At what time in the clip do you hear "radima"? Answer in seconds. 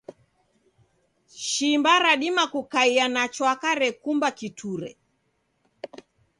1.99-2.43